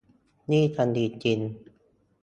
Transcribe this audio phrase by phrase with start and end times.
[0.51, 1.39] นี่ทำดีจริง